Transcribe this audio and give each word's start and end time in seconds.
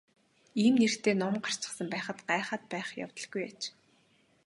Ийм 0.63 0.73
нэртэй 0.81 1.15
ном 1.21 1.35
гарчихсан 1.43 1.87
байхад 1.93 2.17
гайхаад 2.29 2.63
байх 2.71 2.89
явдалгүй 3.05 3.41
аж. 3.49 3.61